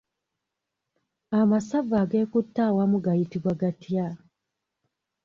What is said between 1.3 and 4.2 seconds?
Amasavu ageekutte awamu gayitibwa gatya?